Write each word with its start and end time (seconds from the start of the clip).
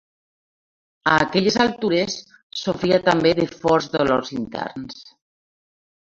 A 1.11 1.17
aquelles 1.25 1.57
altures 1.65 2.15
sofria 2.61 2.99
també 3.09 3.35
de 3.45 3.47
forts 3.61 3.93
dolors 3.99 4.35
interns 4.41 5.07